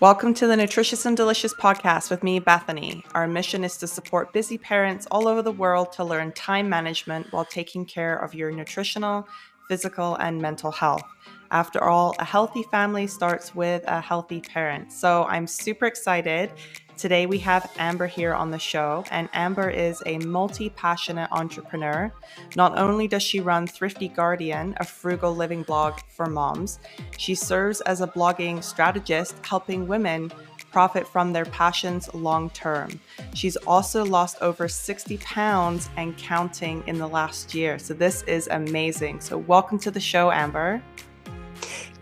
[0.00, 3.04] Welcome to the Nutritious and Delicious podcast with me, Bethany.
[3.14, 7.32] Our mission is to support busy parents all over the world to learn time management
[7.32, 9.28] while taking care of your nutritional,
[9.68, 11.04] physical, and mental health.
[11.50, 14.92] After all, a healthy family starts with a healthy parent.
[14.92, 16.50] So I'm super excited
[16.96, 22.12] Today we have Amber here on the show, and Amber is a multi passionate entrepreneur.
[22.54, 26.78] Not only does she run Thrifty Guardian, a frugal living blog for moms,
[27.18, 30.30] she serves as a blogging strategist, helping women
[30.70, 32.88] profit from their passions long term.
[33.34, 37.78] She's also lost over 60 pounds and counting in the last year.
[37.78, 39.20] So, this is amazing.
[39.20, 40.80] So, welcome to the show, Amber.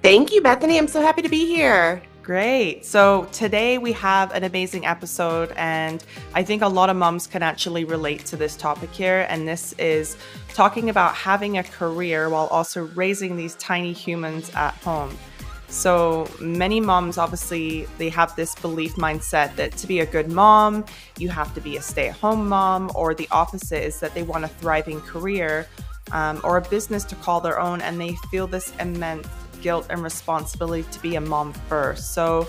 [0.03, 0.77] Thank you, Bethany.
[0.77, 2.03] I'm so happy to be here.
[2.23, 2.85] Great.
[2.85, 6.05] So today we have an amazing episode, and
[6.35, 9.27] I think a lot of moms can actually relate to this topic here.
[9.29, 10.17] And this is
[10.55, 15.19] talking about having a career while also raising these tiny humans at home.
[15.67, 20.85] So many moms obviously they have this belief mindset that to be a good mom,
[21.19, 24.49] you have to be a stay-at-home mom, or the opposite is that they want a
[24.49, 25.67] thriving career
[26.13, 29.27] um, or a business to call their own, and they feel this immense
[29.63, 32.13] guilt and responsibility to be a mom first.
[32.13, 32.49] So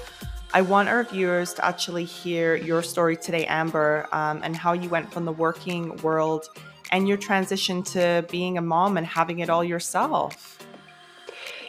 [0.54, 4.90] I want our viewers to actually hear your story today, Amber, um, and how you
[4.90, 6.48] went from the working world
[6.92, 10.60] and your transition to being a mom and having it all yourself.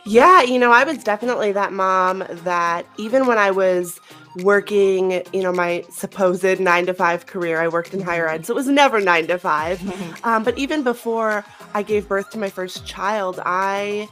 [0.05, 4.01] Yeah, you know, I was definitely that mom that even when I was
[4.36, 8.53] working, you know, my supposed nine to five career, I worked in higher ed, so
[8.53, 11.42] it was never nine to 5 um, but even before
[11.73, 14.11] I gave birth to my first child, I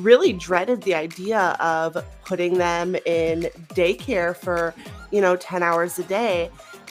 [0.00, 4.74] really dreaded the idea of putting them in daycare for,
[5.10, 6.50] you know, 10 hours a day.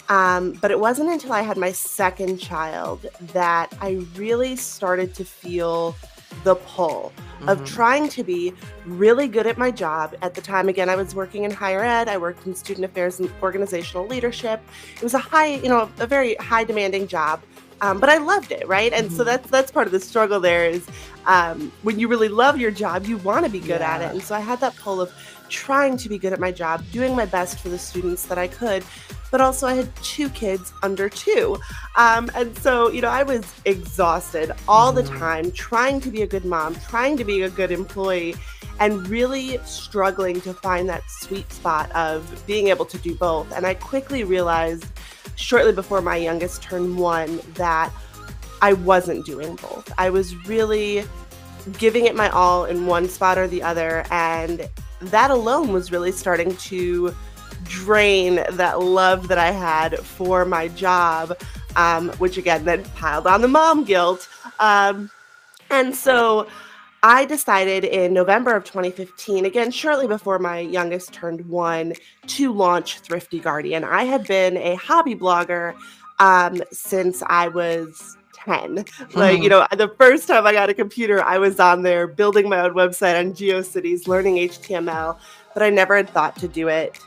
[0.09, 5.25] Um, but it wasn't until I had my second child that I really started to
[5.25, 5.95] feel
[6.43, 7.49] the pull mm-hmm.
[7.49, 8.53] of trying to be
[8.85, 10.15] really good at my job.
[10.21, 13.19] At the time, again, I was working in higher ed, I worked in student affairs
[13.19, 14.61] and organizational leadership.
[14.95, 17.41] It was a high, you know, a very high demanding job.
[17.81, 18.93] Um, but I loved it, right?
[18.93, 19.17] And mm-hmm.
[19.17, 20.39] so that's that's part of the struggle.
[20.39, 20.87] There is
[21.25, 23.95] um, when you really love your job, you want to be good yeah.
[23.95, 24.11] at it.
[24.11, 25.11] And so I had that pull of
[25.49, 28.47] trying to be good at my job, doing my best for the students that I
[28.47, 28.83] could.
[29.31, 31.57] But also, I had two kids under two.
[31.95, 35.17] Um, and so, you know, I was exhausted all the mm-hmm.
[35.17, 38.35] time trying to be a good mom, trying to be a good employee,
[38.79, 43.51] and really struggling to find that sweet spot of being able to do both.
[43.53, 44.85] And I quickly realized
[45.41, 47.91] shortly before my youngest turned one that
[48.61, 49.91] I wasn't doing both.
[49.97, 51.03] I was really
[51.77, 54.05] giving it my all in one spot or the other.
[54.11, 54.69] And
[55.01, 57.13] that alone was really starting to
[57.63, 61.37] drain that love that I had for my job,
[61.75, 64.27] um, which again then piled on the mom guilt.
[64.59, 65.09] Um,
[65.69, 66.47] and so
[67.03, 71.93] I decided in November of 2015, again, shortly before my youngest turned one,
[72.27, 73.83] to launch Thrifty Guardian.
[73.83, 75.73] I had been a hobby blogger
[76.19, 78.85] um, since I was 10.
[79.15, 79.49] Like, you hmm.
[79.49, 82.73] know, the first time I got a computer, I was on there building my own
[82.73, 85.17] website on GeoCities, learning HTML,
[85.53, 86.99] but I never had thought to do it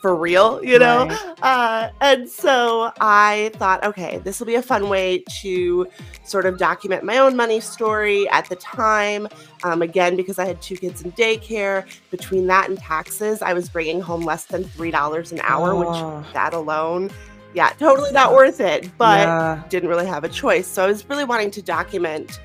[0.00, 1.06] for real, you know?
[1.06, 1.34] Right.
[1.42, 5.86] Uh, and so I thought, okay, this will be a fun way to
[6.24, 9.28] sort of document my own money story at the time.
[9.64, 13.68] Um, again, because I had two kids in daycare, between that and taxes, I was
[13.68, 16.18] bringing home less than $3 an hour, oh.
[16.20, 17.10] which that alone,
[17.54, 19.62] yeah, totally not worth it, but yeah.
[19.68, 20.66] didn't really have a choice.
[20.66, 22.40] So I was really wanting to document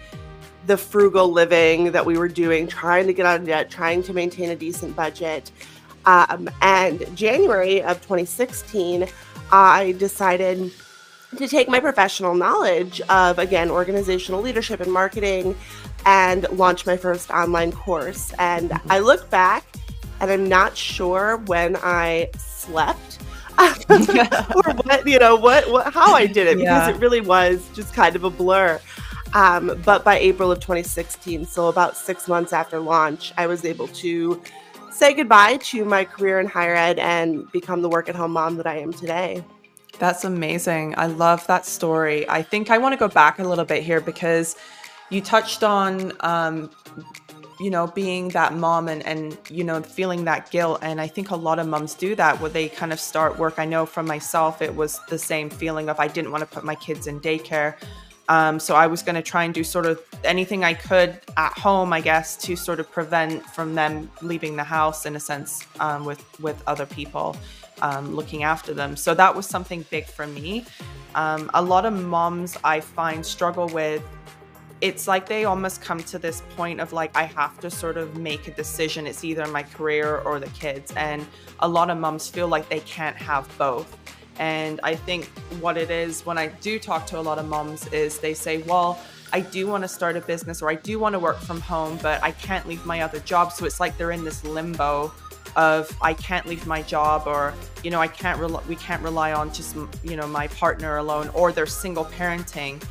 [0.66, 4.14] the frugal living that we were doing, trying to get out of debt, trying to
[4.14, 5.52] maintain a decent budget.
[6.06, 9.08] Um, and January of 2016,
[9.52, 10.72] I decided
[11.38, 15.56] to take my professional knowledge of, again, organizational leadership and marketing
[16.06, 18.34] and launch my first online course.
[18.40, 18.92] And mm-hmm.
[18.92, 19.66] I look back
[20.20, 23.20] and I'm not sure when I slept.
[23.60, 26.90] or what you know what, what how I did it because yeah.
[26.90, 28.82] it really was just kind of a blur.
[29.34, 33.88] Um, but by April of 2016, so about six months after launch, I was able
[33.90, 34.42] to
[34.94, 38.58] say goodbye to my career in higher ed and become the work at home mom
[38.58, 39.44] that I am today.
[40.00, 40.96] That's amazing.
[40.98, 42.28] I love that story.
[42.30, 44.56] I think I want to go back a little bit here because
[45.10, 46.72] you touched on, um,
[47.60, 50.80] you know, being that mom and, and, you know, feeling that guilt.
[50.82, 53.60] And I think a lot of moms do that where they kind of start work.
[53.60, 56.64] I know from myself, it was the same feeling of I didn't want to put
[56.64, 57.76] my kids in daycare.
[58.30, 61.58] Um, so I was going to try and do sort of anything I could at
[61.58, 65.66] home, I guess, to sort of prevent from them leaving the house in a sense
[65.80, 67.36] um, with with other people
[67.82, 68.96] um, looking after them.
[68.96, 70.66] So that was something big for me.
[71.16, 74.04] Um, a lot of moms I find struggle with
[74.84, 78.18] it's like they almost come to this point of like I have to sort of
[78.18, 79.08] make a decision.
[79.08, 81.26] It's either my career or the kids, and
[81.60, 83.98] a lot of moms feel like they can't have both.
[84.40, 85.26] And I think
[85.60, 88.64] what it is when I do talk to a lot of moms is they say,
[88.64, 89.00] well,
[89.32, 91.98] I do want to start a business or I do want to work from home,
[92.02, 93.52] but I can't leave my other job.
[93.52, 95.12] So it's like they're in this limbo
[95.56, 97.54] of I can't leave my job or
[97.84, 101.30] you know I can't rely we can't rely on just you know my partner alone
[101.36, 102.84] or they're single parenting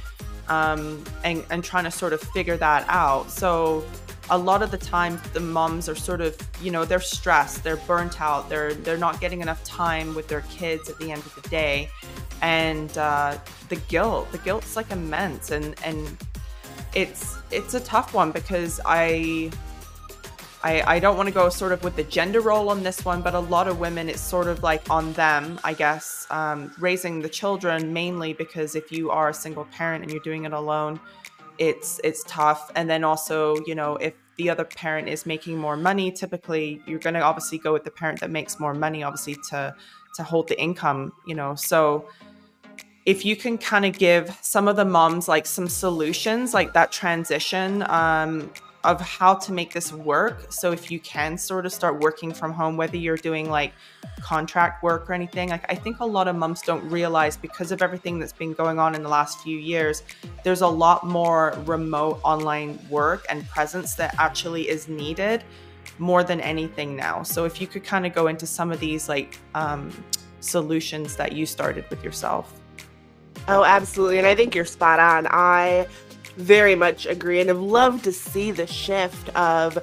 [0.49, 3.31] um, and and trying to sort of figure that out.
[3.31, 3.85] So
[4.30, 7.76] a lot of the time the moms are sort of you know they're stressed they're
[7.76, 11.34] burnt out they're they're not getting enough time with their kids at the end of
[11.40, 11.88] the day.
[12.40, 13.38] And uh,
[13.69, 15.50] the guilt the guilt's like immense.
[15.50, 16.16] And and
[16.94, 19.50] it's it's a tough one because i
[20.64, 23.20] I, I don't want to go sort of with the gender role on this one,
[23.20, 27.20] but a lot of women, it's sort of like on them, I guess, um, raising
[27.20, 31.00] the children mainly because if you are a single parent and you're doing it alone,
[31.62, 32.70] it's it's tough.
[32.75, 36.99] And then also, you know, if the other parent is making more money, typically you're
[36.99, 39.75] going to obviously go with the parent that makes more money, obviously to
[40.17, 41.55] to hold the income, you know.
[41.55, 42.09] So
[43.06, 46.91] if you can kind of give some of the moms like some solutions, like that
[46.91, 48.50] transition, um,
[48.84, 50.52] of how to make this work.
[50.52, 53.73] So if you can sort of start working from home, whether you're doing like
[54.20, 57.81] contract work or anything, like I think a lot of moms don't realize because of
[57.81, 60.02] everything that's been going on in the last few years,
[60.43, 65.44] there's a lot more remote online work and presence that actually is needed
[65.99, 67.23] more than anything now.
[67.23, 69.93] So if you could kind of go into some of these like um,
[70.40, 72.61] solutions that you started with yourself.
[73.49, 74.19] Oh, absolutely.
[74.19, 75.26] And I think you're spot on.
[75.31, 75.87] I
[76.37, 79.79] very much agree and have loved to see the shift of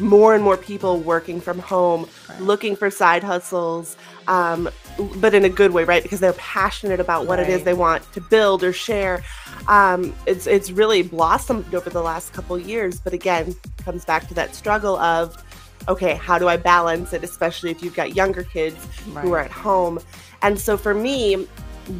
[0.00, 2.40] more and more people working from home, right.
[2.40, 3.96] looking for side hustles,
[4.28, 4.68] um,
[5.16, 6.02] but in a good way, right?
[6.02, 7.48] Because they're passionate about what right.
[7.48, 9.22] it is they want to build or share.
[9.66, 14.34] Um, it's it's really blossomed over the last couple years, but again, comes back to
[14.34, 15.42] that struggle of,
[15.88, 18.76] okay, how do I balance it, especially if you've got younger kids
[19.08, 19.24] right.
[19.24, 19.98] who are at home.
[20.42, 21.46] And so for me,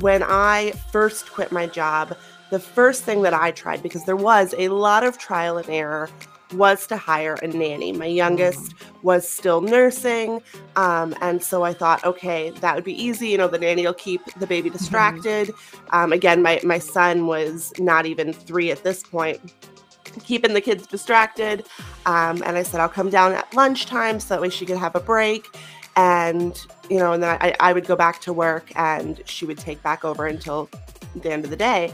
[0.00, 2.17] when I first quit my job,
[2.50, 6.09] the first thing that I tried, because there was a lot of trial and error,
[6.55, 7.93] was to hire a nanny.
[7.93, 9.03] My youngest mm.
[9.03, 10.43] was still nursing.
[10.77, 13.29] Um, and so I thought, okay, that would be easy.
[13.29, 14.79] You know, the nanny will keep the baby mm-hmm.
[14.79, 15.53] distracted.
[15.91, 19.41] Um, again, my, my son was not even three at this point,
[20.25, 21.67] keeping the kids distracted.
[22.06, 24.97] Um, and I said, I'll come down at lunchtime so that way she could have
[24.97, 25.47] a break.
[25.97, 26.59] And,
[26.89, 29.83] you know, and then I, I would go back to work and she would take
[29.83, 30.71] back over until
[31.17, 31.93] the end of the day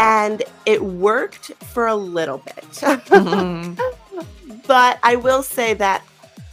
[0.00, 2.64] and it worked for a little bit.
[2.72, 3.74] mm-hmm.
[4.66, 6.04] But I will say that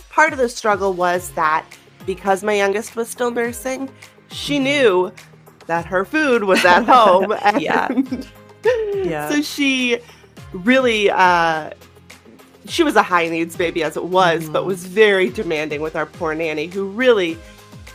[0.09, 1.65] part of the struggle was that
[2.05, 3.89] because my youngest was still nursing,
[4.31, 4.63] she mm-hmm.
[4.63, 5.11] knew
[5.67, 7.31] that her food was at home.
[7.59, 7.89] yeah.
[8.95, 9.29] yeah.
[9.29, 9.99] So she
[10.51, 11.71] really uh
[12.67, 14.53] she was a high needs baby as it was, mm-hmm.
[14.53, 17.37] but was very demanding with our poor nanny who really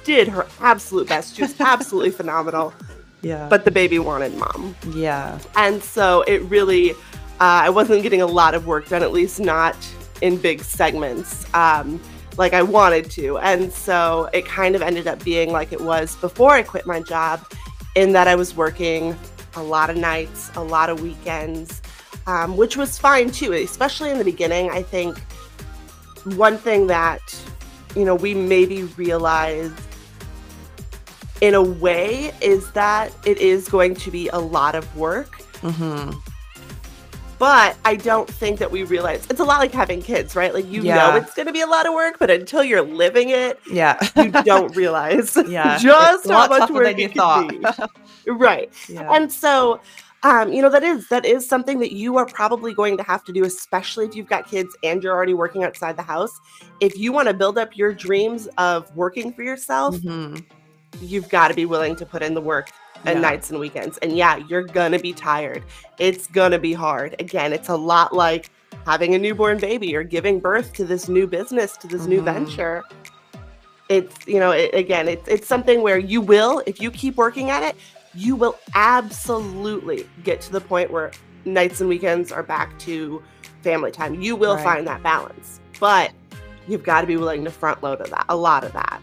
[0.05, 1.35] did her absolute best.
[1.37, 2.73] She was absolutely phenomenal.
[3.23, 3.49] Yeah.
[3.49, 4.77] But the baby wanted mom.
[4.93, 5.39] Yeah.
[5.57, 6.97] And so it really, uh,
[7.41, 9.77] I wasn't getting a lot of work done, at least not
[10.21, 12.01] in big segments um,
[12.37, 13.39] like I wanted to.
[13.39, 17.01] And so it kind of ended up being like it was before I quit my
[17.01, 17.45] job,
[17.95, 19.17] in that I was working
[19.55, 21.83] a lot of nights, a lot of weekends,
[22.27, 24.71] um, which was fine too, especially in the beginning.
[24.71, 25.19] I think
[26.37, 27.21] one thing that,
[27.95, 29.75] you know, we maybe realized
[31.43, 35.39] in a way is that it is going to be a lot of work.
[35.61, 36.17] Mm-hmm.
[37.37, 40.55] But I don't think that we realize it's a lot like having kids, right?
[40.55, 40.94] Like you yeah.
[40.94, 43.99] know it's going to be a lot of work, but until you're living it, yeah,
[44.17, 45.77] you don't realize yeah.
[45.81, 47.49] just how much work you thought.
[47.49, 48.31] Be.
[48.31, 48.72] right.
[48.89, 49.13] Yeah.
[49.13, 49.81] And so
[50.22, 53.25] um, you know that is that is something that you are probably going to have
[53.25, 56.39] to do especially if you've got kids and you're already working outside the house
[56.79, 60.37] if you want to build up your dreams of working for yourself mm-hmm
[61.01, 62.70] you've got to be willing to put in the work
[63.05, 63.31] and yeah.
[63.31, 63.99] nights and weekends.
[63.99, 65.65] And yeah, you're gonna be tired.
[65.99, 67.17] It's gonna be hard.
[67.19, 68.51] Again, it's a lot like
[68.87, 72.11] having a newborn baby or giving birth to this new business, to this mm-hmm.
[72.11, 72.82] new venture.
[73.89, 77.51] It's, you know, it, again, it's, it's something where you will, if you keep working
[77.51, 77.77] at it,
[78.15, 81.11] you will absolutely get to the point where
[81.44, 83.22] nights and weekends are back to
[83.63, 84.20] family time.
[84.20, 84.65] You will right.
[84.65, 86.13] find that balance, but
[86.69, 89.01] you've got to be willing to front load of that, a lot of that.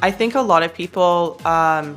[0.00, 1.96] I think a lot of people um,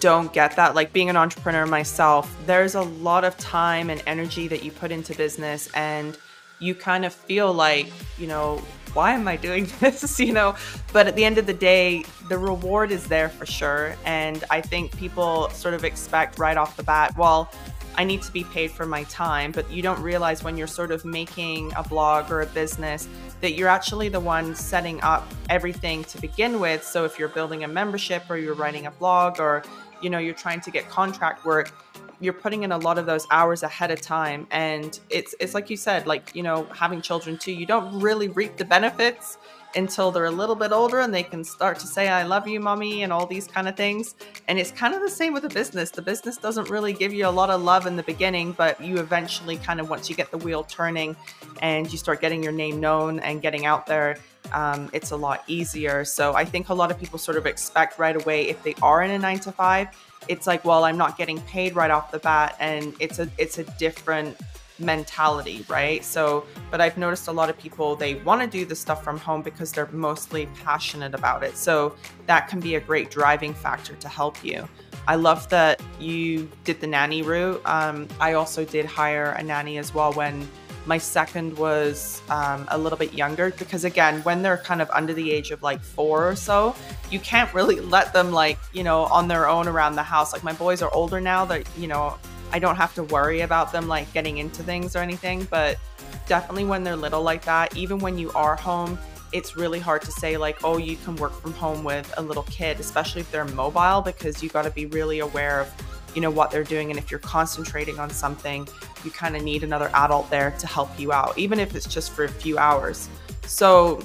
[0.00, 0.74] don't get that.
[0.74, 4.90] Like being an entrepreneur myself, there's a lot of time and energy that you put
[4.90, 6.16] into business, and
[6.60, 8.56] you kind of feel like, you know,
[8.94, 10.18] why am I doing this?
[10.18, 10.56] you know,
[10.94, 13.94] but at the end of the day, the reward is there for sure.
[14.06, 17.52] And I think people sort of expect right off the bat, well,
[17.96, 19.52] I need to be paid for my time.
[19.52, 23.08] But you don't realize when you're sort of making a blog or a business
[23.40, 26.84] that you're actually the one setting up everything to begin with.
[26.84, 29.62] So if you're building a membership or you're writing a blog or
[30.02, 31.72] you know you're trying to get contract work
[32.20, 34.46] you're putting in a lot of those hours ahead of time.
[34.50, 38.28] And it's it's like you said like you know having children too you don't really
[38.28, 39.38] reap the benefits
[39.74, 42.58] until they're a little bit older and they can start to say i love you
[42.58, 44.14] mommy and all these kind of things.
[44.48, 45.90] And it's kind of the same with a business.
[45.90, 48.98] The business doesn't really give you a lot of love in the beginning but you
[48.98, 51.16] eventually kind of once you get the wheel turning
[51.60, 54.16] and you start getting your name known and getting out there
[54.52, 56.04] um, it's a lot easier.
[56.04, 59.02] So i think a lot of people sort of expect right away if they are
[59.02, 59.88] in a nine to five
[60.28, 63.58] it's like, well, I'm not getting paid right off the bat, and it's a it's
[63.58, 64.36] a different
[64.78, 66.04] mentality, right?
[66.04, 69.18] So, but I've noticed a lot of people they want to do the stuff from
[69.18, 71.56] home because they're mostly passionate about it.
[71.56, 71.94] So
[72.26, 74.68] that can be a great driving factor to help you.
[75.08, 77.62] I love that you did the nanny route.
[77.64, 80.46] Um, I also did hire a nanny as well when
[80.86, 85.12] my second was um, a little bit younger because, again, when they're kind of under
[85.12, 86.74] the age of like four or so,
[87.10, 90.32] you can't really let them like, you know, on their own around the house.
[90.32, 92.16] Like my boys are older now that, you know,
[92.52, 95.46] I don't have to worry about them like getting into things or anything.
[95.50, 95.78] But
[96.26, 98.98] definitely when they're little like that, even when you are home,
[99.32, 102.44] it's really hard to say like oh you can work from home with a little
[102.44, 105.85] kid especially if they're mobile because you got to be really aware of
[106.16, 108.66] you know what they're doing and if you're concentrating on something
[109.04, 112.10] you kind of need another adult there to help you out even if it's just
[112.10, 113.08] for a few hours
[113.46, 114.00] so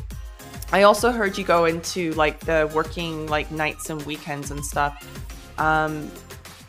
[0.72, 5.08] i also heard you go into like the working like nights and weekends and stuff
[5.58, 6.12] um,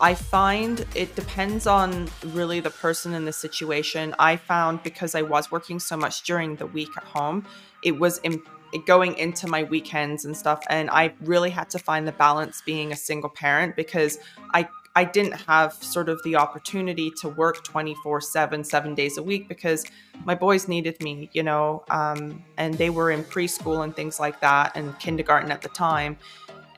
[0.03, 4.17] I find it depends on really the person in the situation.
[4.19, 7.47] I found because I was working so much during the week at home,
[7.85, 8.43] it was in,
[8.85, 10.61] going into my weekends and stuff.
[10.69, 14.19] And I really had to find the balance being a single parent because
[14.53, 19.23] I I didn't have sort of the opportunity to work 24 7, seven days a
[19.23, 19.85] week because
[20.25, 24.41] my boys needed me, you know, um, and they were in preschool and things like
[24.41, 26.17] that and kindergarten at the time.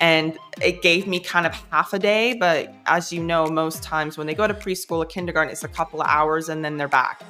[0.00, 2.35] And it gave me kind of half a day.
[2.35, 5.68] But as you know, most times when they go to preschool or kindergarten, it's a
[5.68, 7.23] couple of hours and then they're back.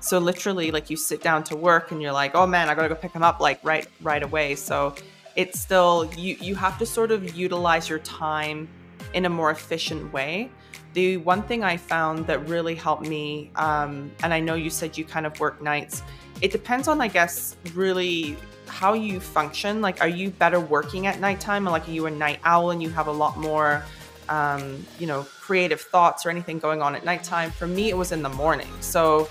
[0.00, 2.88] So literally, like you sit down to work and you're like, oh man, I gotta
[2.88, 4.56] go pick them up like right right away.
[4.56, 4.96] So
[5.36, 8.68] it's still you you have to sort of utilize your time
[9.14, 10.50] in a more efficient way.
[10.94, 14.98] The one thing I found that really helped me, um, and I know you said
[14.98, 16.02] you kind of work nights,
[16.42, 19.80] it depends on, I guess, really how you function.
[19.80, 21.66] Like, are you better working at nighttime?
[21.66, 23.84] Or like, are you a night owl and you have a lot more,
[24.28, 27.50] um, you know, creative thoughts or anything going on at nighttime?
[27.50, 28.68] For me, it was in the morning.
[28.80, 29.28] So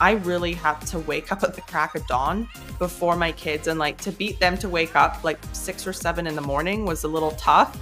[0.00, 3.78] I really had to wake up at the crack of dawn before my kids, and
[3.78, 7.04] like to beat them to wake up like six or seven in the morning was
[7.04, 7.78] a little tough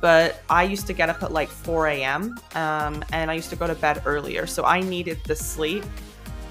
[0.00, 2.38] but I used to get up at like 4 a.m.
[2.54, 4.46] Um, and I used to go to bed earlier.
[4.46, 5.84] So I needed the sleep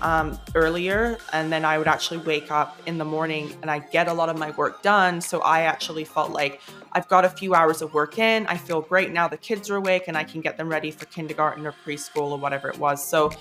[0.01, 1.17] um, earlier.
[1.33, 4.29] And then I would actually wake up in the morning and I get a lot
[4.29, 5.21] of my work done.
[5.21, 8.45] So I actually felt like I've got a few hours of work in.
[8.47, 11.05] I feel great now the kids are awake and I can get them ready for
[11.05, 13.05] kindergarten or preschool or whatever it was.
[13.05, 13.31] So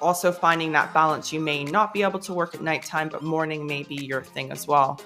[0.00, 3.66] also finding that balance, you may not be able to work at nighttime, but morning
[3.66, 5.00] may be your thing as well.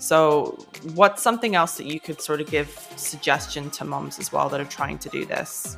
[0.00, 0.58] So,
[0.94, 4.58] what's something else that you could sort of give suggestion to moms as well that
[4.58, 5.76] are trying to do this?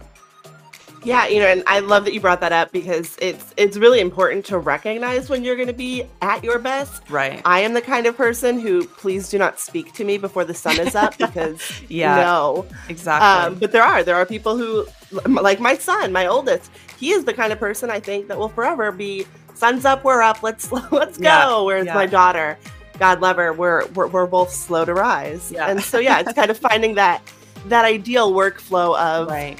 [1.04, 3.98] Yeah, you know, and I love that you brought that up because it's it's really
[3.98, 7.02] important to recognize when you're going to be at your best.
[7.10, 7.42] Right.
[7.44, 10.54] I am the kind of person who please do not speak to me before the
[10.54, 13.54] sun is up because yeah, no, exactly.
[13.54, 14.86] Um, but there are there are people who
[15.26, 16.70] like my son, my oldest.
[16.96, 20.22] He is the kind of person I think that will forever be sun's up, we're
[20.22, 21.24] up, let's let's go.
[21.24, 21.94] Yeah, Whereas yeah.
[21.94, 22.56] my daughter,
[23.02, 25.50] God love her, we're, we're, we're both slow to rise.
[25.50, 25.66] Yeah.
[25.66, 27.20] And so, yeah, it's kind of finding that,
[27.66, 29.58] that ideal workflow of right.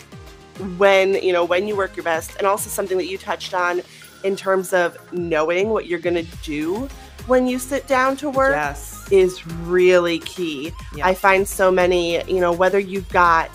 [0.79, 3.83] when, you know, when you work your best and also something that you touched on
[4.23, 6.89] in terms of knowing what you're going to do
[7.27, 9.11] when you sit down to work yes.
[9.11, 10.71] is really key.
[10.95, 11.05] Yes.
[11.05, 13.51] I find so many, you know, whether you've got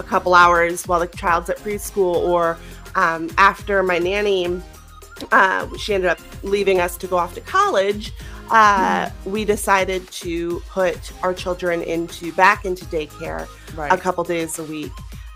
[0.00, 2.58] a couple hours while the child's at preschool or
[2.96, 4.60] um, after my nanny,
[5.30, 8.12] uh, she ended up leaving us to go off to college
[8.50, 13.92] uh, we decided to put our children into back into daycare right.
[13.92, 14.92] a couple days a week.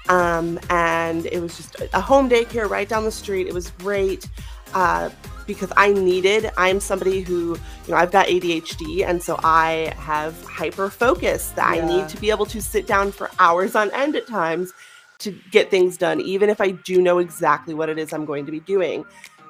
[0.09, 3.47] Um, and it was just a home daycare right down the street.
[3.47, 4.29] It was great
[4.75, 5.11] uh,
[5.47, 10.41] because I needed, I'm somebody who, you know, I've got ADHD, and so I have
[10.45, 11.83] hyper focus that yeah.
[11.83, 14.73] I need to be able to sit down for hours on end at times
[15.21, 18.47] to get things done, even if I do know exactly what it is I'm going
[18.47, 19.05] to be doing.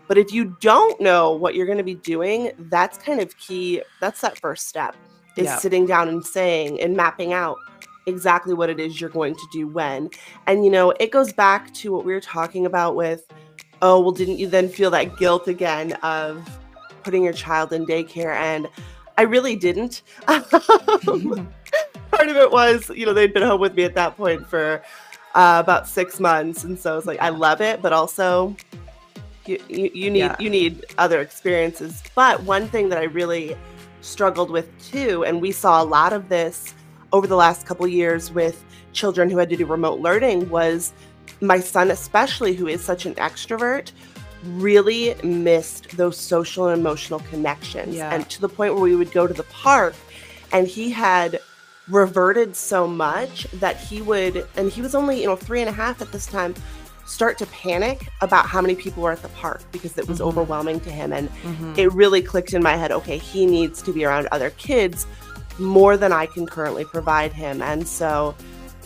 [0.09, 3.83] But if you don't know what you're going to be doing, that's kind of key.
[4.01, 4.97] That's that first step
[5.37, 5.59] is yeah.
[5.59, 7.59] sitting down and saying and mapping out
[8.07, 10.11] exactly what it is you're going to do when.
[10.47, 13.25] And you know, it goes back to what we were talking about with
[13.81, 16.49] oh, well, didn't you then feel that guilt again of
[17.05, 18.35] putting your child in daycare?
[18.35, 18.69] And
[19.17, 20.03] I really didn't.
[20.27, 20.43] Part
[22.29, 24.83] of it was, you know, they'd been home with me at that point for
[25.35, 28.57] uh, about six months, and so I was like I love it, but also
[29.49, 30.37] you, you, you need yeah.
[30.39, 32.03] you need other experiences.
[32.15, 33.57] But one thing that I really
[34.01, 36.75] struggled with too, and we saw a lot of this
[37.13, 40.93] over the last couple years with children who had to do remote learning, was
[41.41, 43.93] my son, especially who is such an extrovert,
[44.45, 47.97] really missed those social and emotional connections.
[47.97, 48.13] Yeah.
[48.13, 49.95] And to the point where we would go to the park
[50.53, 51.41] and he had
[51.89, 55.73] reverted so much that he would, and he was only, you know, three and a
[55.73, 56.55] half at this time,
[57.09, 60.29] start to panic about how many people were at the park because it was mm-hmm.
[60.29, 61.13] overwhelming to him.
[61.13, 61.75] And mm-hmm.
[61.77, 65.07] it really clicked in my head okay, he needs to be around other kids
[65.59, 67.63] more than I can currently provide him.
[67.63, 68.37] And so,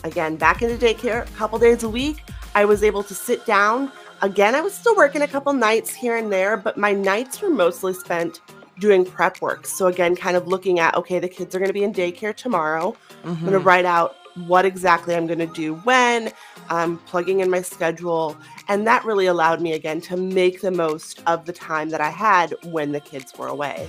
[0.03, 2.23] again, back into daycare a couple days a week,
[2.55, 3.91] I was able to sit down.
[4.21, 7.49] Again, I was still working a couple nights here and there, but my nights were
[7.49, 8.39] mostly spent
[8.79, 9.67] doing prep work.
[9.67, 12.33] So, again, kind of looking at okay, the kids are going to be in daycare
[12.33, 12.95] tomorrow.
[13.23, 13.29] Mm-hmm.
[13.29, 16.31] I'm going to write out what exactly I'm going to do when,
[16.69, 18.37] I'm plugging in my schedule.
[18.67, 22.09] And that really allowed me again to make the most of the time that I
[22.09, 23.87] had when the kids were away.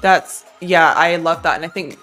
[0.00, 1.56] That's, yeah, I love that.
[1.56, 1.98] And I think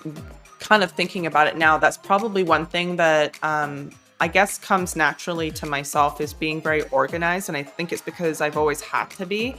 [0.59, 4.95] kind of thinking about it now, that's probably one thing that um, I guess comes
[4.95, 7.49] naturally to myself is being very organized.
[7.49, 9.55] And I think it's because I've always had to be.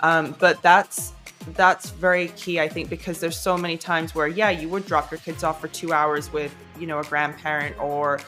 [0.00, 1.12] Um, but that's
[1.54, 5.10] that's very key i think because there's so many times where yeah you would drop
[5.10, 8.20] your kids off for two hours with you know a grandparent or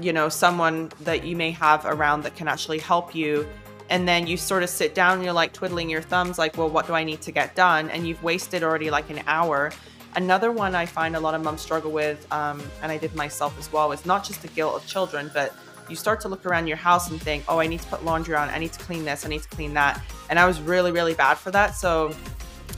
[0.00, 3.46] you know someone that you may have around that can actually help you.
[3.90, 6.68] And then you sort of sit down and you're like twiddling your thumbs like well
[6.68, 7.90] what do i need to get done?
[7.90, 9.72] And you've wasted already like an hour.
[10.16, 13.58] Another one i find a lot of moms struggle with um, and i did myself
[13.58, 15.54] as well is not just the guilt of children but
[15.88, 18.34] you start to look around your house and think oh i need to put laundry
[18.36, 18.48] on.
[18.48, 19.26] I need to clean this.
[19.26, 20.00] I need to clean that.
[20.30, 21.74] And i was really really bad for that.
[21.74, 22.14] So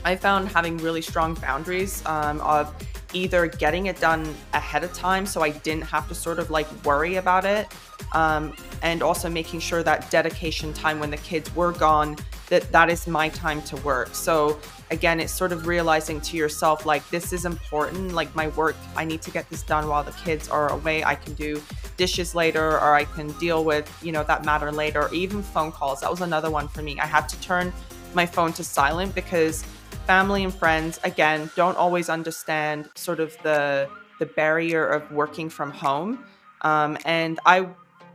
[0.05, 2.73] i found having really strong boundaries um, of
[3.13, 6.67] either getting it done ahead of time so I didn't have to sort of like
[6.85, 7.67] worry about it.
[8.13, 12.15] Um, and also making sure that dedication time when the kids were gone
[12.47, 14.15] that that is my time to work.
[14.15, 14.59] So
[14.91, 19.03] again it's sort of realizing to yourself like this is important like my work i
[19.03, 21.03] need to get this done while the kids are away.
[21.03, 21.61] I can do
[21.97, 25.03] dishes later or i can deal with you know that matter later.
[25.03, 26.99] Or even phone calls that was another one for me.
[26.99, 27.73] I had to turn
[28.13, 29.65] my phone to silent because
[30.07, 33.89] family and friends again don't always understand sort of the
[34.19, 36.23] the barrier of working from home.
[36.61, 37.67] Um, and i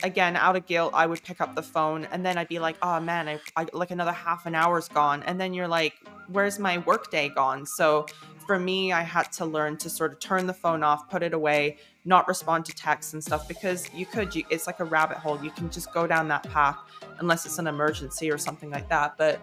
[0.03, 2.77] again out of guilt i would pick up the phone and then i'd be like
[2.83, 5.23] oh man I, I like another half an hour's gone.
[5.25, 5.95] And then you're like
[6.29, 7.67] where's my workday gone?
[7.67, 8.07] So
[8.47, 11.35] for me i had to learn to sort of turn the phone off put it
[11.35, 15.19] away not respond to texts and stuff because you could you, it's like a rabbit
[15.19, 15.39] hole.
[15.43, 16.79] You can just go down that path
[17.19, 19.17] unless it's an emergency or something like that.
[19.17, 19.41] But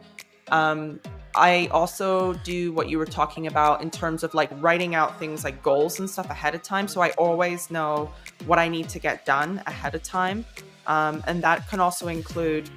[0.52, 1.00] um,
[1.36, 5.44] I also do what you were talking about in terms of like writing out things
[5.44, 6.88] like goals and stuff ahead of time.
[6.88, 8.12] So I always know
[8.46, 10.46] what I need to get done ahead of time.
[10.88, 12.70] Um, and that can also include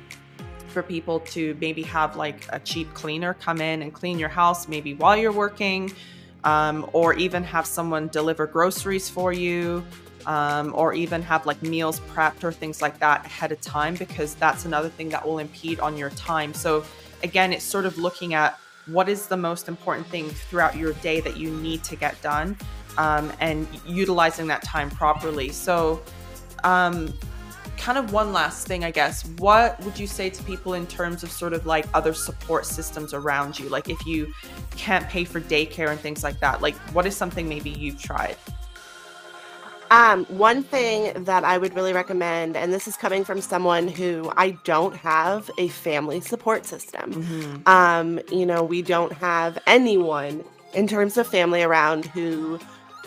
[0.68, 4.68] for people to maybe have like a cheap cleaner come in and clean your house
[4.68, 5.92] maybe while you're working,
[6.44, 9.84] um, or even have someone deliver groceries for you.
[10.24, 14.36] Um, or even have like meals prepped or things like that ahead of time because
[14.36, 16.54] that's another thing that will impede on your time.
[16.54, 16.84] So
[17.22, 21.20] again, it's sort of looking at what is the most important thing throughout your day
[21.20, 22.56] that you need to get done
[22.98, 25.50] um, and utilizing that time properly.
[25.50, 26.02] So,
[26.64, 27.12] um,
[27.78, 29.24] kind of one last thing, I guess.
[29.38, 33.12] What would you say to people in terms of sort of like other support systems
[33.12, 33.68] around you?
[33.68, 34.32] Like if you
[34.76, 38.36] can't pay for daycare and things like that, like what is something maybe you've tried?
[39.92, 44.32] Um, one thing that I would really recommend, and this is coming from someone who
[44.38, 47.12] I don't have a family support system.
[47.12, 47.68] Mm-hmm.
[47.68, 52.58] Um, you know, we don't have anyone in terms of family around who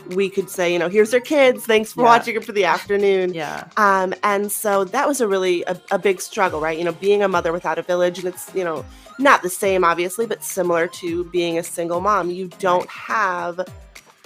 [0.10, 1.65] we could say, you know, here's our kids.
[1.65, 2.10] Thanks for yeah.
[2.10, 3.34] watching it for the afternoon.
[3.34, 3.67] Yeah.
[3.78, 6.78] Um, and so that was a really a, a big struggle, right?
[6.78, 8.86] You know, being a mother without a village, and it's you know
[9.17, 12.30] not the same, obviously, but similar to being a single mom.
[12.30, 13.60] You don't have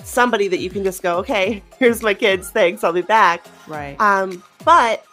[0.03, 3.45] somebody that you can just go, okay, here's my kids, thanks, I'll be back.
[3.67, 3.99] Right.
[3.99, 5.05] Um, but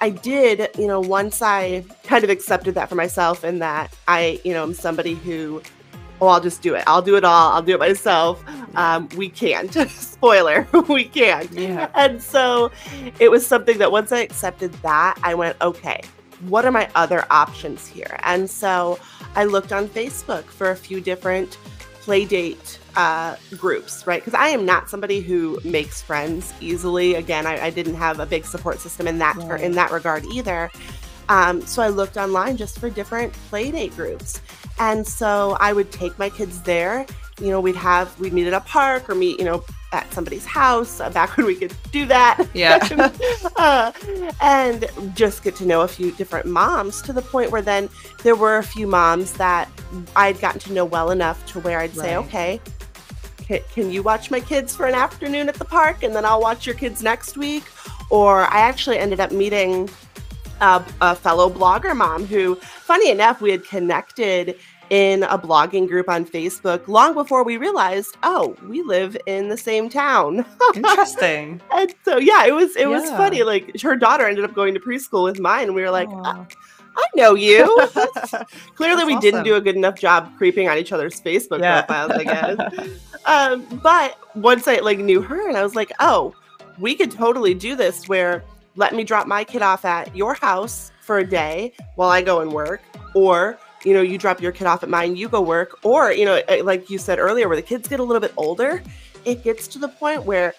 [0.00, 4.40] I did, you know, once I kind of accepted that for myself and that I,
[4.44, 5.62] you know, I'm somebody who,
[6.20, 6.84] oh, I'll just do it.
[6.86, 7.52] I'll do it all.
[7.52, 8.42] I'll do it myself.
[8.76, 9.72] Um, we can't.
[9.90, 11.50] Spoiler, we can't.
[11.52, 11.90] Yeah.
[11.94, 12.70] And so
[13.18, 16.00] it was something that once I accepted that, I went, okay,
[16.48, 18.18] what are my other options here?
[18.22, 18.98] And so
[19.34, 21.58] I looked on Facebook for a few different
[22.00, 24.20] play date uh, groups, right?
[24.20, 27.14] Because I am not somebody who makes friends easily.
[27.14, 29.60] Again, I, I, didn't have a big support system in that right.
[29.60, 30.70] in that regard either.
[31.30, 34.40] Um, so I looked online just for different play date groups.
[34.80, 37.06] And so I would take my kids there.
[37.40, 40.44] You know, we'd have, we'd meet at a park or meet, you know, at somebody's
[40.44, 42.44] house uh, back when we could do that.
[42.52, 42.78] Yeah.
[43.56, 43.92] uh,
[44.40, 47.88] and just get to know a few different moms to the point where then
[48.24, 49.68] there were a few moms that
[50.16, 52.60] I'd gotten to know well enough to where I'd say, okay,
[53.58, 56.66] can, you watch my kids for an afternoon at the park and then I'll watch
[56.66, 57.64] your kids next week?
[58.10, 59.88] Or I actually ended up meeting
[60.60, 64.58] a, a fellow blogger mom who, funny enough, we had connected
[64.90, 69.56] in a blogging group on Facebook long before we realized, oh, we live in the
[69.56, 70.44] same town.
[70.74, 71.60] Interesting.
[71.72, 73.44] and so yeah, it was it was funny.
[73.44, 76.08] Like her daughter ended up going to preschool with mine, and we were like.
[77.00, 77.64] I know you.
[78.74, 81.82] Clearly, That's we didn't do a good enough job creeping on each other's Facebook Yeah.
[81.82, 82.90] profiles, I guess.
[83.24, 86.34] um, but once I like knew her, and I was like, oh,
[86.78, 88.08] we could totally do this.
[88.08, 88.44] Where
[88.76, 92.40] let me drop my kid off at your house for a day while I go
[92.40, 92.82] and work,
[93.14, 96.24] or you know, you drop your kid off at mine, you go work, or you
[96.24, 98.82] know, uh, like you said earlier, where the kids get a little bit older,
[99.24, 100.54] it gets to the point where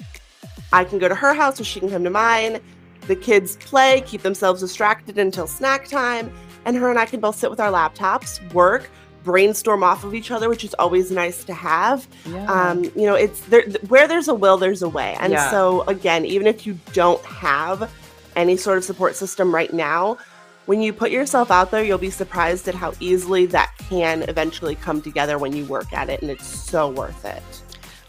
[0.74, 2.62] I can go to her house or she can come to mine.
[3.08, 6.32] The kids play, keep themselves distracted until snack time,
[6.66, 8.90] and her and I can both sit with our laptops, work,
[9.24, 12.08] brainstorm off of each other, which is always nice to have.
[12.26, 12.46] Yeah.
[12.52, 15.16] Um, you know, it's there where there's a will, there's a way.
[15.20, 15.52] And Yeah.
[15.52, 17.92] so again, even if you don't have
[18.36, 20.18] any sort of support system right now,
[20.66, 24.76] when you put yourself out there, you'll be surprised at how easily that can eventually
[24.76, 27.44] come together when you work at it, and it's so worth it.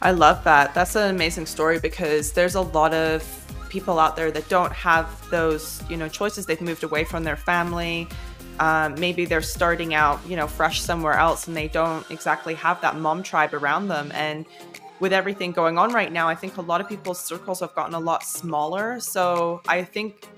[0.01, 0.75] I love that.
[0.75, 3.23] That's an amazing story because there's a lot of
[3.73, 6.45] people out there that don't have those, you know, choices.
[6.45, 8.07] They've moved away from their family.
[8.61, 12.83] Um, maybe they're starting out, you know, fresh somewhere else, and they don't exactly have
[12.83, 14.13] that mom tribe around them.
[14.13, 14.45] And
[15.01, 17.95] with everything going on right now, I think a lot of people's circles have gotten
[17.95, 19.01] a lot smaller.
[19.01, 20.29] So I think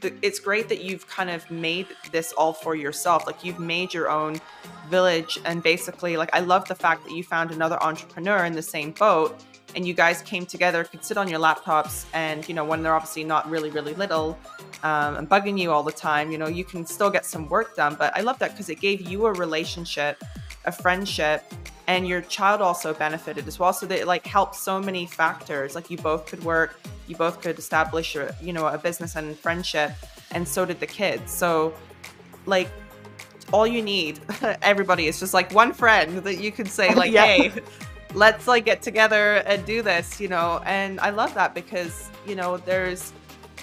[0.00, 3.26] th- it's great that you've kind of made this all for yourself.
[3.26, 4.40] Like you've made your own
[4.88, 8.62] village, and basically, like I love the fact that you found another entrepreneur in the
[8.62, 9.42] same boat,
[9.74, 12.94] and you guys came together, could sit on your laptops, and you know when they're
[12.94, 14.38] obviously not really really little.
[14.82, 17.74] Um, and bugging you all the time, you know, you can still get some work
[17.74, 17.96] done.
[17.98, 20.22] But I love that because it gave you a relationship,
[20.66, 21.42] a friendship,
[21.86, 23.72] and your child also benefited as well.
[23.72, 25.74] So that it like helped so many factors.
[25.74, 29.38] Like you both could work, you both could establish your, you know, a business and
[29.38, 29.92] friendship,
[30.32, 31.32] and so did the kids.
[31.32, 31.72] So,
[32.44, 32.68] like,
[33.52, 34.20] all you need,
[34.62, 37.24] everybody, is just like one friend that you could say like, Yeah.
[37.24, 37.52] hey,
[38.14, 40.62] let's like get together and do this, you know.
[40.64, 43.12] And I love that because you know there's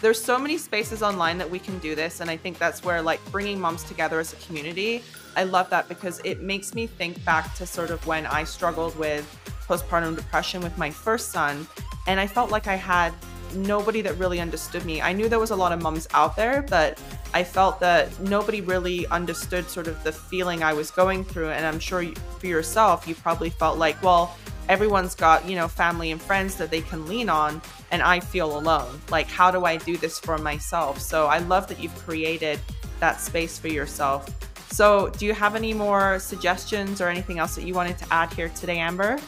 [0.02, 3.04] there's so many spaces online that we can do this and i think that's where
[3.04, 5.04] like bringing moms together as a community
[5.36, 8.98] i love that because it makes me think back to sort of when i struggled
[8.98, 9.24] with
[9.68, 11.68] postpartum depression with my first son
[12.08, 13.14] and i felt like i had
[13.56, 16.62] nobody that really understood me i knew there was a lot of moms out there
[16.64, 17.02] but
[17.34, 21.66] i felt that nobody really understood sort of the feeling i was going through and
[21.66, 22.06] i'm sure
[22.40, 24.36] for yourself you probably felt like well
[24.70, 27.62] everyone's got you know family and friends that they can lean on
[27.92, 29.00] and I feel alone.
[29.10, 31.00] Like, how do I do this for myself?
[31.00, 32.60] So I love that you've created
[33.00, 34.30] that space for yourself.
[34.72, 38.32] So, do you have any more suggestions or anything else that you wanted to add
[38.34, 39.20] here today, Amber?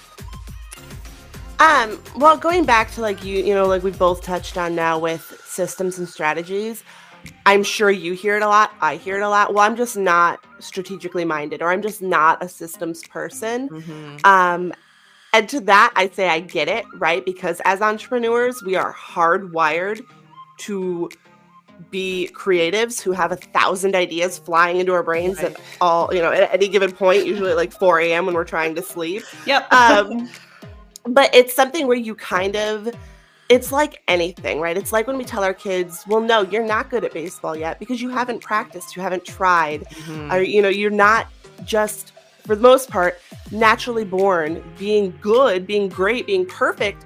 [1.63, 4.99] Um, well, going back to like you, you know, like we've both touched on now
[4.99, 6.84] with systems and strategies,
[7.45, 8.73] I'm sure you hear it a lot.
[8.82, 9.54] I hear it a lot.
[9.54, 13.69] Well, I'm just not strategically minded, or I'm just not a systems person.
[13.69, 14.17] Mm-hmm.
[14.26, 14.73] Um,
[15.32, 17.26] and to that, I say I get it, right?
[17.26, 20.02] Because as entrepreneurs, we are hardwired
[20.60, 21.10] to
[21.89, 25.54] be creatives who have a thousand ideas flying into our brains Right.
[25.54, 28.26] at all, you know, at any given point, usually at like 4 a.m.
[28.26, 29.23] when we're trying to sleep.
[29.47, 29.71] Yep.
[29.73, 30.30] Um,
[31.05, 32.89] but it's something where you kind of,
[33.49, 34.77] it's like anything, right?
[34.77, 37.77] It's like when we tell our kids, well, no, you're not good at baseball yet
[37.79, 40.31] because you haven't practiced, you haven't tried Mhm.
[40.31, 41.27] are you know you're not
[41.65, 42.13] just
[42.45, 43.19] for the most part
[43.51, 47.05] naturally born being good being great being perfect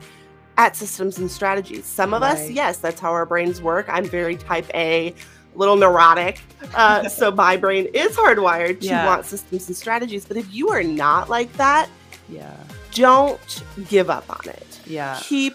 [0.57, 4.35] at systems and strategies some of us yes that's how our brains work i'm very
[4.35, 5.13] type a
[5.53, 6.39] little neurotic
[6.73, 9.05] uh, so my brain is hardwired to Yeah.
[9.05, 11.89] want systems and strategies but if you are not like that
[12.29, 12.55] yeah.
[12.97, 15.19] Don't give up on it Yeah.
[15.23, 15.53] keep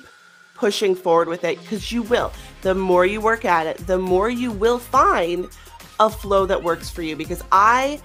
[0.55, 2.33] pushing forward with it because you will.
[2.63, 5.49] The more you work at it, the more you will find
[5.99, 7.17] a flow that works for you.
[7.17, 8.01] Because I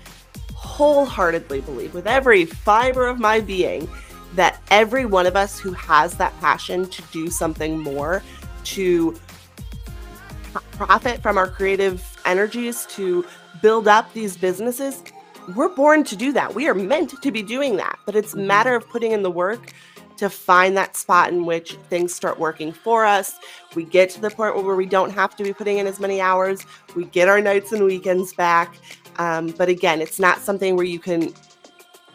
[0.56, 3.88] wholeheartedly believe with every fiber of my being
[4.34, 8.24] that every one of us who has that passion to do something more,
[8.64, 9.16] to
[10.72, 13.24] profit from our creative energies, to
[13.62, 15.04] build up these businesses,
[15.56, 16.54] we're born to do that.
[16.54, 18.00] We are meant to be doing that.
[18.06, 19.74] But it's a matter of putting in the work
[20.18, 23.38] to find that spot in which things start working for us.
[23.76, 26.20] We get to the point where we don't have to be putting in as many
[26.20, 26.66] hours.
[26.96, 28.78] We get our nights and weekends back.
[29.18, 31.34] Um, but again, it's not something where you can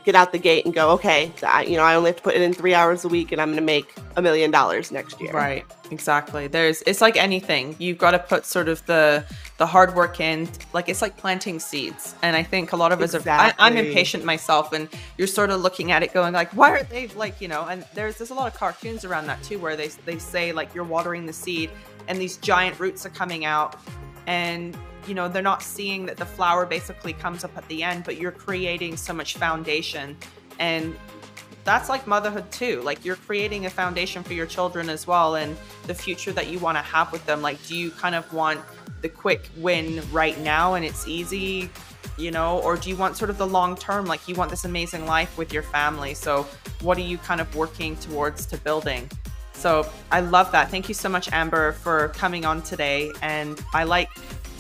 [0.05, 2.35] get out the gate and go, okay, I, you know, I only have to put
[2.35, 5.21] it in three hours a week and I'm going to make a million dollars next
[5.21, 5.33] year.
[5.33, 5.65] Right.
[5.91, 6.47] Exactly.
[6.47, 7.77] There's, it's like anything.
[7.79, 9.25] You've got to put sort of the,
[9.59, 10.49] the hard work in.
[10.73, 12.15] Like it's like planting seeds.
[12.23, 13.53] And I think a lot of us exactly.
[13.53, 14.89] are, I, I'm impatient myself and
[15.19, 17.85] you're sort of looking at it going like, why are they like, you know, and
[17.95, 20.85] there's, there's a lot of cartoons around that too, where they, they say like you're
[20.85, 21.71] watering the seed
[22.09, 23.77] and these giant roots are coming out
[24.27, 28.05] and you know they're not seeing that the flower basically comes up at the end
[28.05, 30.17] but you're creating so much foundation.
[30.59, 30.97] And
[31.65, 32.83] that's like motherhood too.
[32.83, 36.59] Like you're creating a foundation for your children as well and the future that you
[36.59, 37.43] want to have with them.
[37.43, 38.61] Like do you kind of want
[39.01, 41.71] the quick win right now and it's easy
[42.17, 42.61] you know?
[42.61, 44.07] Or do you want sort of the long term?
[44.07, 46.15] Like you want this amazing life with your family.
[46.15, 46.47] So
[46.81, 49.11] what are you kind of working towards to building?
[49.55, 50.71] So i love that.
[50.71, 53.13] Thank you so much amber for coming on today.
[53.23, 54.11] And i like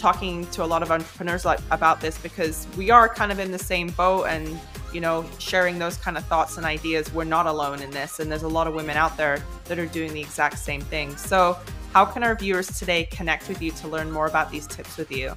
[0.03, 3.53] talking to a lot of entrepreneurs like about this because we are kind of in
[3.53, 4.59] the same boat and
[4.93, 7.15] you know sharing those kind of thoughts and ideas.
[7.15, 9.87] We're not alone in this and there's a lot of women out there that are
[9.87, 11.17] doing the exact same thing.
[11.17, 11.57] So
[11.93, 15.13] how can our viewers today connect with you to learn more about these tips with
[15.13, 15.37] you?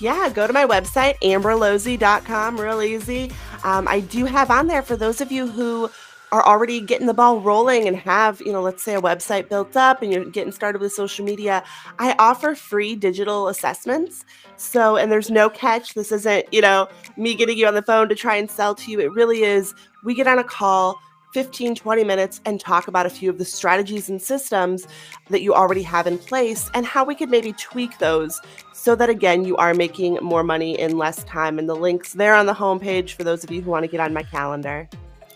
[0.00, 3.30] Yeah, go to my website, amberlucey.com, real easy.
[3.62, 5.90] Um, I do have on there for those of you who
[6.32, 9.76] are already getting the ball rolling and have, you know, let's say a website built
[9.76, 11.62] up and you're getting started with social media,
[11.98, 14.24] I offer free digital assessments.
[14.56, 15.94] So, and there's no catch.
[15.94, 18.90] This isn't, you know, me getting you on the phone to try and sell to
[18.90, 19.00] you.
[19.00, 20.98] It really is, we get on a call.
[21.34, 24.86] 15, 20 minutes and talk about a few of the strategies and systems
[25.28, 28.40] that you already have in place and how we could maybe tweak those
[28.72, 31.58] so that again you are making more money in less time.
[31.58, 34.00] And the links there on the homepage for those of you who want to get
[34.00, 34.88] on my calendar.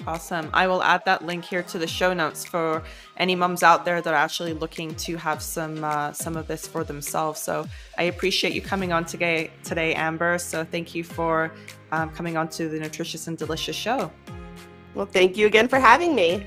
[0.05, 0.51] Awesome.
[0.53, 2.83] I will add that link here to the show notes for
[3.19, 6.67] any moms out there that are actually looking to have some uh, some of this
[6.67, 7.41] for themselves.
[7.41, 10.39] So I appreciate you coming on today, today, Amber.
[10.39, 11.53] So thank you for
[11.93, 14.11] um, coming on to the Nutritious and Delicious show.
[14.95, 16.47] Well, thank you again for having me.